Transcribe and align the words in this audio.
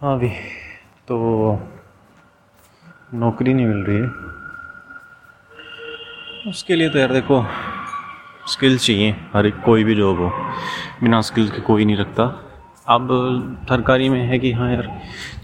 हाँ 0.00 0.14
अभी 0.14 0.28
तो 1.08 1.16
नौकरी 3.14 3.54
नहीं 3.54 3.66
मिल 3.66 3.82
रही 3.86 3.96
है। 3.96 4.06
उसके 6.50 6.76
लिए 6.76 6.88
तो 6.88 6.98
यार 6.98 7.12
देखो 7.12 7.42
स्किल्स 8.48 8.86
चाहिए, 8.86 9.10
हर 9.34 9.46
एक 9.46 9.60
कोई 9.64 9.84
भी 9.84 9.94
जॉब 9.94 10.20
हो। 10.20 10.30
बिना 11.02 11.20
स्किल्स 11.20 11.50
के 11.50 11.60
कोई 11.60 11.84
नहीं 11.84 11.96
रखता। 11.96 12.24
अब 12.88 13.08
सरकारी 13.70 14.08
में 14.08 14.20
है 14.20 14.38
कि 14.38 14.52
हाँ 14.52 14.70
यार, 14.72 14.86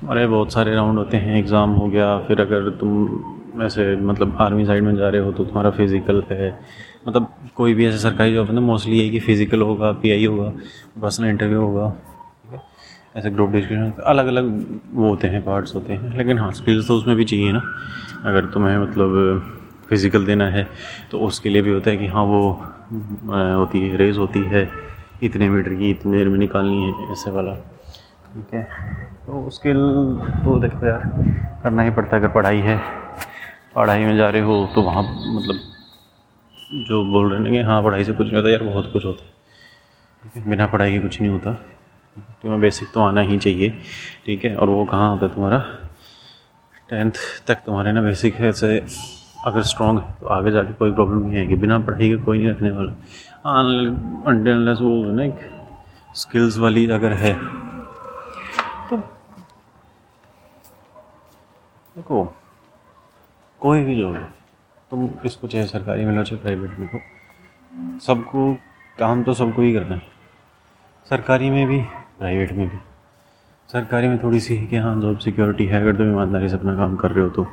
तुम्हारे 0.01 0.27
बहुत 0.27 0.53
सारे 0.53 0.75
राउंड 0.75 0.99
होते 0.99 1.17
हैं 1.17 1.37
एग्ज़ाम 1.39 1.71
हो 1.73 1.89
गया, 1.89 2.19
फिर 2.19 2.41
अगर 2.41 2.71
तुम 2.81 3.63
ऐसे 3.63 3.95
मतलब 3.99 4.37
आर्मी 4.41 4.67
साइड 4.67 4.83
में 4.83 4.95
जा 4.97 5.09
रहे 5.09 5.21
हो 5.21 5.33
तो 5.33 5.45
तुम्हारा 5.45 5.71
फ़िज़िकल 5.71 6.23
है। 6.31 6.59
मतलब 7.09 7.33
कोई 7.57 7.75
भी 7.75 7.87
ऐसे 7.87 7.99
सरकारी 7.99 8.35
जॉब 8.35 8.47
है 8.47 8.55
ना 8.55 8.61
मोस्टली 8.63 8.99
यही 8.99 9.11
कि 9.11 9.21
फ़िज़िकल 9.21 9.63
होगा 9.63 9.93
पीआई 9.93 10.25
होगा 10.27 10.53
पर्सनल 11.01 11.29
इंटरव्यू 11.29 11.61
होगा। 11.61 11.97
ऐसे 13.17 13.31
ग्रुप 13.31 13.51
डिस्कशन 13.51 13.93
अलग 14.07 14.27
अलग 14.27 14.49
वो 14.95 15.09
होते 15.09 15.29
हैं 15.29 15.43
पार्ट्स 15.45 15.75
होते 15.75 15.93
हैं, 15.93 16.17
लेकिन 16.17 16.39
हाँ 16.39 16.51
स्किल्स 16.53 16.89
तो 16.89 16.97
उसमें 16.97 17.17
भी 17.17 17.25
चाहिए 17.25 17.53
ना। 17.53 17.63
अगर 18.25 18.47
तुम्हें 18.55 18.77
मतलब 18.79 19.53
फ़िज़िकल 19.89 20.25
देना 20.27 20.49
है 20.49 20.67
तो 21.11 21.19
उसके 21.21 21.49
लिए 21.49 21.63
भी 21.63 21.71
होता 21.71 21.91
है 21.91 21.97
कि 21.97 22.07
हाँ 22.07 22.25
वो 22.25 22.41
होती 23.31 23.81
है 23.81 23.97
रेस 23.97 24.17
होती 24.19 24.43
है, 24.45 24.69
इतने 25.23 25.49
मीटर 25.49 25.75
की, 25.75 25.91
इतनी 25.91 26.17
देर 26.17 26.29
में 26.29 26.39
निकालनी 26.39 26.83
है, 26.83 27.13
ऐसे 27.13 27.31
वाला। 27.31 27.55
ठीक 27.55 28.55
है? 28.55 28.63
तो 29.27 29.49
स्किल 29.51 29.77
तो 30.45 30.59
देखो 30.61 30.87
यार, 30.87 31.03
करना 31.63 31.83
ही 31.83 31.91
पड़ता 31.91 32.17
है। 32.17 32.23
अगर 32.23 32.33
पढ़ाई 32.35 32.59
है, 32.61 32.77
पढ़ाई 33.75 34.05
में 34.05 34.17
जा 34.17 34.29
रहे 34.31 34.43
हो 34.43 34.69
तो 34.75 34.83
वहाँ 34.83 35.03
मतलब 35.03 35.61
जो 36.89 37.05
बोल 37.05 37.31
रहे 37.31 37.41
हैं 37.41 37.53
कि 37.53 37.61
हाँ 37.63 37.83
पढ़ाई 37.83 38.05
से 38.05 38.13
कुछ 38.13 38.27
नहीं 38.27 38.37
होता 38.37 38.51
यार, 38.51 38.63
बहुत 38.65 38.93
कुछ 38.93 39.05
होता 39.05 39.25
है। 39.25 40.45
बिना 40.49 40.67
पढ़ाई 40.67 40.93
के 40.93 40.99
कुछ 40.99 41.21
नहीं 41.21 41.31
होता। 41.31 41.51
तुम्हें 42.43 42.61
बेसिक 42.61 42.89
तो 42.95 43.01
आना 43.01 43.21
ही 43.23 43.39
चाहिए, 43.39 43.71
ठीक 44.27 44.45
है? 44.45 44.55
और 44.57 44.69
वो 44.69 44.85
कहाँ 44.85 45.13
आता 45.17 45.27
है 45.27 45.35
तुम्हारा? 45.35 45.59
टेंथ 46.91 47.13
तक 47.47 47.63
तुम्हारे 47.67 47.93
ना 47.93 48.03
बेसिक 48.03 48.35
है, 48.35 48.49
ऐसे 48.49 48.79
अगर 49.47 49.63
स्ट्रॉन्ग 49.65 50.01
है 50.01 50.13
तो 50.21 50.27
आगे 50.29 50.51
जाके 50.51 50.73
कोई 50.75 50.93
प्रॉब्लम 50.93 51.27
नहीं 51.27 51.39
आएगी। 51.39 51.55
बिना 51.57 51.79
पढ़ाई 51.81 52.09
के 52.09 52.17
कोई 52.25 52.39
नहीं 52.39 52.51
रखने 52.51 52.71
वाला। 52.71 52.93
अनलेस 54.31 54.79
वो 54.81 54.91
ना 55.07 55.25
एक 55.25 55.51
स्किल्स 56.17 56.59
वाली 56.59 56.87
अगर 56.91 57.13
है 57.15 57.33
तो 58.91 58.97
देखो, 61.97 62.25
कोई 63.61 63.85
भी 63.85 63.97
जो 63.97 64.13
है, 64.13 64.23
तुम 64.91 65.09
इसको 65.25 65.49
चाहे 65.49 65.67
सरकारी 65.67 66.05
में 66.05 66.13
लो, 66.13 66.25
चाहे 66.25 66.41
प्राइवेट 66.43 66.79
में 66.79 66.89
हो 66.89 67.01
सबको, 68.01 68.53
काम 68.99 69.23
तो 69.25 69.35
सबको 69.35 69.63
ही 69.63 69.73
करना 69.75 69.95
है। 69.95 70.03
सरकारी 71.07 71.51
में 71.51 71.67
भी 71.69 71.81
प्राइवेट 72.19 72.53
में 72.53 72.69
भी। 72.69 72.79
सरकारी 73.69 74.09
में 74.09 74.19
थोड़ी 74.23 74.41
सी 74.41 74.57
है 74.57 74.67
कि 74.67 74.77
हाँ 74.77 74.95
जॉब 75.01 75.19
सिक्योरिटी 75.19 75.67
है, 75.67 75.81
अगर 75.83 75.97
तुम 75.97 76.11
ईमानदारी 76.11 76.49
से 76.49 76.57
अपना 76.57 76.75
काम 76.77 76.97
कर 76.97 77.11
रहे 77.11 77.25
हो 77.25 77.31
तो। 77.31 77.47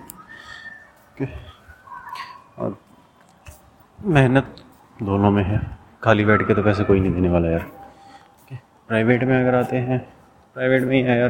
और 2.57 2.77
मेहनत 3.99 4.55
दोनों 4.99 5.31
में 5.31 5.43
है। 5.43 5.61
खाली 6.03 6.25
बैठ 6.25 6.41
के 6.47 6.53
तो 6.53 6.63
पैसे 6.63 6.83
कोई 6.83 6.99
नहीं 6.99 7.13
देने 7.13 7.29
वाला 7.29 7.49
यार। 7.49 7.65
प्राइवेट 8.89 9.23
में 9.23 9.39
अगर 9.39 9.55
आते 9.55 9.77
हैं 9.79 9.99
प्राइवेट 10.55 10.83
में 10.83 10.95
ही 10.95 11.01
है 11.01 11.17
यार। 11.19 11.29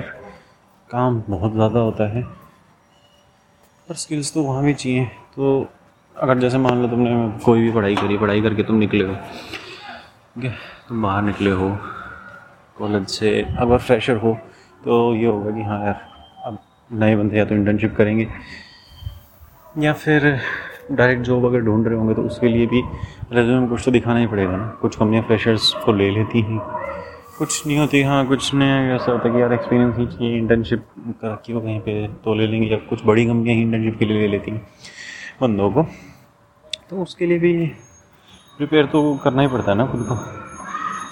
काम 0.89 1.21
बहुत 1.29 1.53
ज़्यादा 1.53 1.79
होता 1.79 2.07
है। 2.07 2.21
पर 3.87 3.95
स्किल्स 3.95 4.33
तो 4.33 4.43
वहाँ 4.43 4.63
भी 4.63 4.73
चाहिए। 4.73 5.05
तो 5.35 5.67
अगर 6.15 6.39
जैसे 6.39 6.57
मान 6.57 6.81
लो 6.81 6.87
तुमने 6.87 7.39
कोई 7.45 7.61
भी 7.61 7.71
पढ़ाई 7.71 7.95
करी, 7.95 8.17
पढ़ाई 8.17 8.41
करके 8.41 8.63
तुम 8.63 8.75
निकले 8.75 9.03
हो। 9.03 9.13
ठीक 9.13 10.43
है 10.43 10.55
तुम 10.87 11.01
बाहर 11.03 11.21
निकले 11.21 11.51
हो। 11.51 11.69
कॉलेज 12.77 13.07
से 13.09 13.41
अगर 13.59 13.77
फ्रेशर 13.79 14.15
हो 14.17 14.33
तो 14.81 15.15
ये 15.15 15.25
होगा 15.25 15.51
कि 15.51 15.63
हाँ 15.63 15.79
यार, 15.85 15.99
अब 16.45 16.57
नए 16.91 17.15
बंदे 17.15 17.37
या 17.37 17.45
तो 17.45 17.55
इंटर्नशिप 17.55 17.95
करेंगे, 17.95 18.27
या 19.77 19.93
फिर 19.93 20.39
डायरेक्ट 20.91 21.21
जॉब 21.23 21.45
अगर 21.45 21.59
ढूंढ 21.61 21.87
रहे 21.87 21.97
होंगे 21.97 22.13
तो 22.13 22.21
उसके 22.21 22.47
लिए 22.47 22.65
भी 22.67 22.81
रेज्यूमे 23.31 23.59
में 23.59 23.69
कुछ 23.69 23.85
तो 23.85 23.91
दिखाना 23.91 24.19
ही 24.19 24.27
पड़ेगा 24.27 24.57
ना। 24.57 24.67
कुछ 24.81 24.95
कंपनियाँ 24.95 25.23
फ्रेशर्स 25.23 25.71
को 25.85 25.93
ले 25.93 26.09
लेती 26.11 26.41
हैं, 26.41 26.59
कुछ 27.37 27.65
नहीं 27.67 27.77
होती 27.77 28.01
हाँ 28.03 28.25
कुछ 28.27 28.53
ने 28.53 28.65
ऐसा 28.95 29.11
होता 29.11 29.27
है 29.27 29.33
कि 29.35 29.41
यार 29.41 29.53
एक्सपीरियंस 29.53 29.97
ही 29.97 30.05
चाहिए 30.07 30.37
इंटर्नशिप 30.37 30.85
कर 31.21 31.31
रखी 31.31 31.53
हो 31.53 31.61
कहीं 31.61 31.79
पे 31.79 32.07
तो 32.25 32.33
ले 32.33 32.47
लेंगे, 32.47 32.67
या 32.67 32.77
कुछ 32.89 33.05
बड़ी 33.05 33.25
कंपनियाँ 33.25 33.55
ही 33.55 33.61
इंटर्नशिप 33.61 33.97
के 33.99 34.05
लिए 34.05 34.21
ले 34.21 34.27
लेती 34.27 34.51
हैं 34.51 34.67
बंदों 35.41 35.71
को। 35.71 35.83
तो 36.89 37.01
उसके 37.01 37.25
लिए 37.25 37.39
भी 37.39 37.55
प्रिपेयर 38.57 38.85
तो 38.85 39.15
करना 39.23 39.41
ही 39.41 39.47
पड़ता 39.47 39.71
है 39.71 39.77
ना 39.77 39.85
खुद 39.85 40.05
को। 40.09 40.42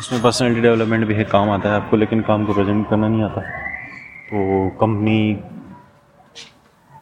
इसमें 0.02 0.22
पर्सनैलिटी 0.22 0.62
डेवलपमेंट 0.62 1.06
भी 1.08 1.14
है, 1.14 1.24
काम 1.24 1.50
आता 1.52 1.70
है 1.70 1.76
आपको, 1.76 1.98
लेकिन 1.98 2.22
काम 2.22 2.46
को 2.46 2.54
प्रेजेंट 2.54 2.88
करना 2.90 3.08
नहीं 3.08 3.24
आता। 3.24 3.42
तो 4.30 4.70
कंपनी 4.80 5.18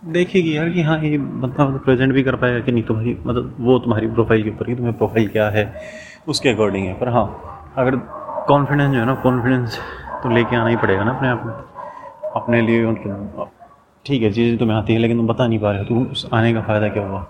देखेगी 0.08 0.56
यार 0.56 0.70
कि 0.70 0.82
हाँ 0.82 0.98
ये 1.04 1.18
बंदा 1.18 1.66
मतलब 1.66 1.84
प्रेजेंट 1.86 2.14
भी 2.14 2.24
कर 2.24 2.36
पाएगा 2.36 2.60
कि 2.60 2.72
नहीं। 2.72 2.84
तुम्हारी 2.84 3.18
मतलब 3.26 3.56
वो 3.60 3.78
तुम्हारी 3.80 4.08
प्रोफ़ाइल 4.10 4.44
के 4.44 4.50
ऊपर 4.50 4.66
कि 4.66 4.76
तुम्हें 4.76 4.98
प्रोफ़ाइल 4.98 5.28
क्या 5.30 5.50
है, 5.50 5.64
उसके 6.28 6.50
अकॉर्डिंग 6.50 6.86
है। 6.88 6.94
पर 7.00 7.10
हाँ 7.10 7.26
अगर 7.78 7.96
कॉन्फिडेंस 8.48 8.94
जो 8.94 9.00
है 9.00 9.06
ना 9.06 9.16
कॉन्फिडेंस 9.24 9.80
तो 10.24 10.30
लेके 10.30 10.56
आना 10.56 10.70
ही 10.70 10.76
पड़ेगा 10.78 11.04
ना 11.04 11.12
अपने 11.12 11.30
आप 11.30 11.44
में। 11.46 11.54
अपने 12.36 12.62
लिए 12.62 12.86
मतलब 12.86 13.50
ठीक 14.06 14.22
है, 14.22 14.32
चीज़ें 14.32 14.58
तुम्हें 14.58 14.78
आती 14.78 14.94
है, 14.94 15.00
लेकिन 15.00 15.18
तुम 15.18 15.28
बता 15.28 15.48
नहीं 15.48 15.60
पा 15.60 15.72
रहे 15.72 15.80
हो 15.80 15.86
तो 15.86 16.12
उस 16.12 16.30
आने 16.34 16.54
का 16.54 16.62
फ़ायदा 16.62 16.90
क्या 16.90 17.08
हुआ? 17.08 17.22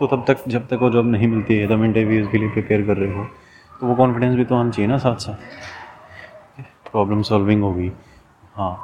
तो 0.00 0.06
तब 0.06 0.24
तक, 0.28 0.48
जब 0.48 0.66
तक 0.68 0.78
वो 0.82 0.90
जॉब 0.90 1.06
नहीं 1.06 1.28
मिलती 1.28 1.56
है 1.56 1.66
तब 1.68 1.84
इंटरव्यूज़ 1.84 2.28
के 2.30 2.38
लिए 2.38 2.48
प्रिपेयर 2.50 2.82
कर 2.86 2.96
रहे 2.96 3.12
हो 3.14 3.26
तो 3.80 3.86
वो 3.86 3.94
कॉन्फिडेंस 3.94 4.34
भी 4.36 4.44
तो 4.44 4.54
आना 4.56 4.70
चाहिए 4.70 4.88
ना 4.88 4.98
साथ 4.98 5.16
साथ। 5.18 5.34
प्रॉब्लम 6.90 7.22
सॉल्विंग 7.22 7.62
होगी। 7.62 7.90
हाँ 8.54 8.74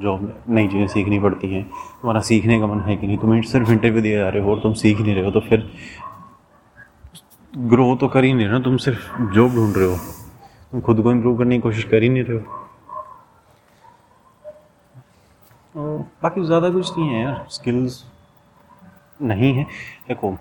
जॉब 0.00 0.44
नई 0.48 0.68
चीज़ें 0.68 0.86
सीखनी 0.88 1.18
पड़ती 1.20 1.48
हैं। 1.48 1.62
तुम्हारा 1.64 2.20
सीखने 2.20 2.58
का 2.60 2.66
मन 2.66 2.80
है 2.80 2.96
कि 2.96 3.06
नहीं? 3.06 3.18
तुम्हें 3.18 3.42
सिर्फ़ 3.42 3.70
इंटरव्यू 3.72 4.02
दिए 4.02 4.16
जा 4.16 4.28
रहे 4.28 4.42
हो 4.42 4.50
और 4.50 4.60
तुम 4.60 4.72
सीख 4.74 5.00
नहीं 5.00 5.14
रहे 5.14 5.24
हो 5.24 5.30
तो 5.30 5.40
फिर 5.40 5.70
ग्रो 7.52 7.94
तो 7.96 8.08
कर 8.08 8.24
ही 8.24 8.32
नहीं 8.32 8.46
रहे 8.46 8.58
ना, 8.58 8.60
तुम 8.60 8.76
सिर्फ़ 8.78 9.32
जॉब 9.32 9.54
ढूंढ 9.54 9.76
रहे 9.76 9.86
हो। 9.86 9.96
तुम 10.72 10.80
खुद 10.80 11.02
को 11.02 11.12
इम्प्रूव 11.12 11.38
करने 11.38 11.56
की 11.56 11.60
कोशिश 11.62 11.84
कर 11.84 12.02
ही 12.02 12.08
नहीं 12.08 12.24
रहे 12.24 12.36
हो। 12.36 12.60
बाकी 16.22 16.44
ज़्यादा 16.44 16.70
कुछ 16.70 16.98
नहीं 16.98 17.08
है 17.08 17.22
यार। 17.22 17.44
स्किल्स 17.50 18.04
नहीं 19.22 19.52
है। 19.54 19.64
देखो 20.08 20.36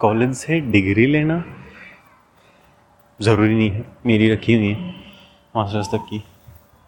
कॉलेज 0.00 0.34
से 0.36 0.60
डिग्री 0.62 1.06
लेना 1.06 1.42
ज़रूरी 3.20 3.54
नहीं 3.54 3.70
है। 3.70 3.84
मेरी 4.06 4.30
रखी 4.30 4.54
हुई 4.54 4.68
है। 4.68 4.90
मास्टर्स 5.56 5.86
तक 5.86 5.98
की। 5.98 6.22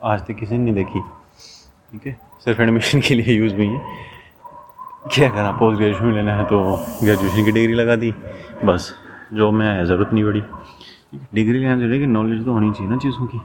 आज 0.04 0.20
तक 0.20 0.34
किसी 0.34 0.58
ने 0.58 0.64
नहीं 0.64 0.74
देखी। 0.74 1.00
ठीक 1.92 2.06
है? 2.06 2.20
सिर्फ़ 2.44 2.62
एडमिशन 2.62 3.00
के 3.00 3.14
लिए 3.14 3.38
यूज़ 3.38 3.54
हुई 3.54 3.66
है। 3.66 3.80
क्या 5.14 5.30
करा? 5.30 5.52
पोस्ट 5.52 5.78
ग्रेजुएशन 5.78 6.12
लेना 6.12 6.36
है 6.36 6.44
तो 6.44 6.76
ग्रेजुएशन 7.02 7.44
की 7.44 7.52
डिग्री 7.52 7.74
लगा 7.74 7.96
दी। 7.96 8.14
बस। 8.64 8.94
जॉब 9.34 9.54
में 9.54 9.84
ज़रूरत 9.84 10.12
नहीं 10.12 10.24
पड़ी। 10.24 10.42
डिग्री 11.34 11.58
लेना 11.58 11.76
चाहिए 11.76 11.98
कि 11.98 12.06
नॉलेज 12.06 12.44
तो 12.44 12.52
होनी 12.52 12.72
चाहिए 12.72 12.90
ना 12.90 12.96
चीज़ों 12.96 13.26
की। 13.26 13.40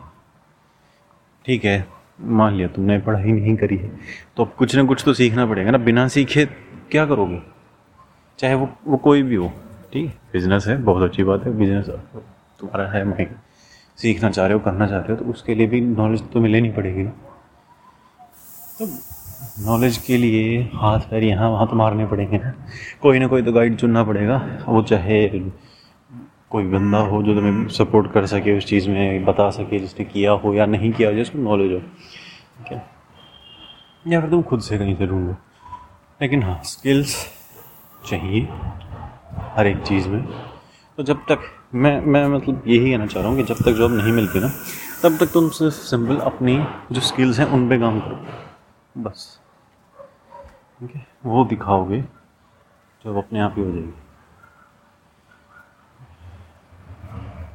ठीक 1.45 1.65
है। 1.65 1.87
मान 2.21 2.53
लिया 2.53 2.67
तुमने, 2.67 2.99
पढ़ाई 2.99 3.31
नहीं 3.31 3.55
करी 3.57 3.77
है। 3.77 3.91
तो 4.37 4.45
अब 4.45 4.51
कुछ 4.57 4.75
ना 4.75 4.83
कुछ 4.83 5.03
तो 5.05 5.13
सीखना 5.13 5.45
पड़ेगा 5.45 5.71
ना। 5.71 5.77
बिना 5.77 6.07
सीखे 6.07 6.45
क्या 6.91 7.05
करोगे? 7.05 7.41
चाहे 8.39 8.53
वो 8.53 8.69
वो 8.87 8.97
कोई 8.97 9.23
भी 9.23 9.35
हो। 9.35 9.53
ठीक 9.93 10.05
है? 10.05 10.13
बिज़नेस 10.33 10.67
है, 10.67 10.77
बहुत 10.77 11.03
अच्छी 11.03 11.23
बात 11.23 11.43
है। 11.43 11.57
बिज़नेस 11.57 11.89
तुम्हारा 12.63 12.89
है, 12.91 13.03
मैं 13.03 13.27
सीखना 13.97 14.29
चाह 14.29 14.45
रहे 14.45 14.53
हो, 14.53 14.59
करना 14.59 14.87
चाह 14.87 14.99
रहे 14.99 15.11
हो 15.11 15.15
तो 15.15 15.25
उसके 15.31 15.55
लिए 15.55 15.67
भी 15.67 15.79
नॉलेज 15.81 16.21
तो 16.31 16.39
मिले 16.39 16.61
नहीं 16.61 16.73
पड़ेगी 16.73 17.03
ना। 17.03 17.09
तो 18.79 18.85
नॉलेज 19.61 19.97
के 19.97 20.17
लिए 20.17 20.61
हाथ, 20.73 20.99
पैर 21.09 21.23
यहाँ, 21.23 21.49
वहाँ 21.49 21.67
तो 21.67 21.75
मारने 21.75 22.05
पड़ेंगे 22.05 22.37
ना। 22.37 22.53
कोई 23.01 23.19
ना 23.19 23.27
कोई 23.27 23.41
तो 23.41 23.51
गाइड 23.53 23.75
चुनना 23.77 24.03
पड़ेगा, 24.03 24.37
वो 24.67 24.81
चाहे 24.83 25.27
कोई 26.49 26.63
बंदा 26.67 26.97
हो 26.99 27.21
जो 27.23 27.35
तुम्हें 27.35 27.67
सपोर्ट 27.69 28.11
कर 28.11 28.25
सके 28.25 28.57
उस 28.57 28.65
चीज़ 28.65 28.89
में, 28.89 29.25
बता 29.25 29.49
सके 29.49 29.79
जिसने 29.79 30.05
किया 30.05 30.31
हो 30.31 30.53
या 30.53 30.65
नहीं 30.65 30.91
किया 30.93 31.09
हो, 31.09 31.15
जिसको 31.15 31.39
नॉलेज 31.39 31.71
हो, 31.73 31.79
ठीक 31.79 32.71
है? 32.71 32.83
या 34.07 34.21
फिर 34.21 34.29
तुम 34.29 34.41
खुद 34.41 34.61
से 34.61 34.77
कहीं 34.77 34.95
से 34.95 35.07
ढूंढो। 35.07 35.35
लेकिन 36.21 36.43
हाँ 36.43 36.59
स्किल्स 36.65 37.15
चाहिए 38.07 38.47
हर 39.55 39.67
एक 39.67 39.81
चीज़ 39.83 40.07
में। 40.09 40.23
तो 40.97 41.03
जब 41.03 41.23
तक 41.29 41.39
मैं 41.75 42.05
मैं 42.05 42.27
मतलब 42.27 42.63
यही 42.67 42.91
कहना 42.91 43.05
चाह 43.05 43.23
रहा 43.23 43.31
हूँ 43.31 43.37
कि 43.37 43.43
जब 43.43 43.55
तक 43.55 43.71
जॉब 43.71 43.91
नहीं 43.91 44.13
मिलती 44.13 44.39
ना, 44.39 44.47
तब 45.03 45.17
तक 45.17 45.31
तुम 45.33 45.49
सिर्फ़ 45.49 45.75
सिंपल 45.75 46.17
अपनी 46.17 46.65
जो 46.91 47.01
स्किल्स 47.01 47.39
हैं, 47.39 47.47
उन 47.47 47.69
पे 47.69 47.79
काम 47.79 47.99
करो। 47.99 48.25
बस। 49.01 49.39
ठीक 50.79 50.95
है? 50.95 51.07
वो 51.25 51.45
दिखाओगे, 51.45 52.01
जब 53.05 53.17
अपने 53.17 53.39
आप 53.39 53.55
ही 53.57 53.63
हो 53.63 53.71
जाएगी। 53.71 53.93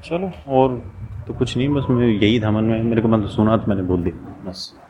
चलो, 0.05 0.31
और 0.49 0.93
तो 1.27 1.35
कुछ 1.35 1.57
नहीं, 1.57 1.69
बस 1.69 1.87
मैं 1.91 2.07
यही 2.07 2.41
था, 2.41 2.51
मन 2.51 2.65
में 2.65 2.83
मेरे 2.83 3.03
को 3.03 3.09
मतलब 3.09 3.29
सुना 3.29 3.57
तो 3.57 3.67
मैंने 3.67 3.83
बोल 3.83 4.03
दिया। 4.03 4.51
बस। 4.51 4.79